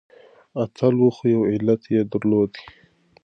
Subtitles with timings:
[0.63, 2.63] اتل و خو يو علت يې درلودی.